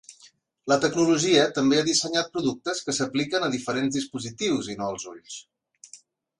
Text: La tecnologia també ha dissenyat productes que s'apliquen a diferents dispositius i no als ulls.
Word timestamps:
La 0.71 0.77
tecnologia 0.85 1.43
també 1.57 1.81
ha 1.81 1.83
dissenyat 1.89 2.33
productes 2.39 2.81
que 2.87 2.97
s'apliquen 3.01 3.47
a 3.47 3.53
diferents 3.59 4.01
dispositius 4.01 4.75
i 4.77 4.81
no 4.83 4.91
als 4.91 5.09
ulls. 5.15 5.41